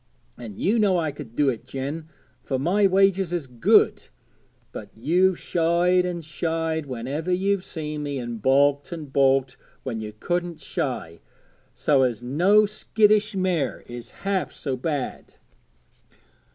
[0.35, 2.09] And you know I could do it, Jen,
[2.41, 4.07] for my wages is good;
[4.71, 10.11] but you've shied an' shied whenever you've seen me, and baulked an' baulked when you
[10.19, 11.19] couldn't shy,
[11.75, 15.35] so as no skittish mare is half so bad.'